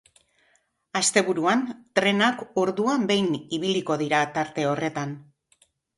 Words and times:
Asteburuan 0.99 1.61
trenak 1.99 2.41
orduan 2.63 3.05
behin 3.13 3.29
ibiliko 3.59 3.99
dira 4.05 4.23
tarte 4.39 4.67
horretan. 4.71 5.15